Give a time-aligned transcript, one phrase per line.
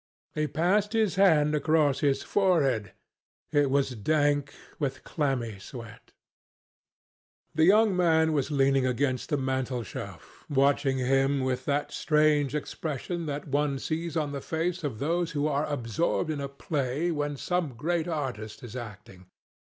[0.33, 2.93] He passed his hand across his forehead.
[3.51, 6.13] It was dank with clammy sweat.
[7.53, 13.47] The young man was leaning against the mantelshelf, watching him with that strange expression that
[13.49, 17.75] one sees on the faces of those who are absorbed in a play when some
[17.75, 19.27] great artist is acting.